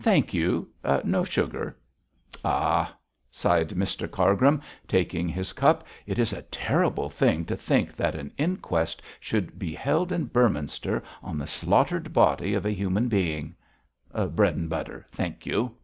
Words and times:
'Thank 0.00 0.32
you; 0.32 0.70
no 1.04 1.24
sugar. 1.24 1.76
Ah!' 2.42 2.96
sighed 3.30 3.68
Mr 3.68 4.10
Cargrim, 4.10 4.62
taking 4.88 5.28
his 5.28 5.52
cup, 5.52 5.84
'it 6.06 6.18
is 6.18 6.32
a 6.32 6.40
terrible 6.48 7.10
thing 7.10 7.44
to 7.44 7.54
think 7.54 7.94
that 7.94 8.14
an 8.14 8.32
inquest 8.38 9.02
should 9.20 9.58
be 9.58 9.74
held 9.74 10.10
in 10.10 10.24
Beorminster 10.24 11.02
on 11.22 11.36
the 11.36 11.46
slaughtered 11.46 12.14
body 12.14 12.54
of 12.54 12.64
a 12.64 12.72
human 12.72 13.08
being. 13.08 13.54
Bread 14.26 14.56
and 14.56 14.70
butter! 14.70 15.04
thank 15.10 15.44
you!' 15.44 15.76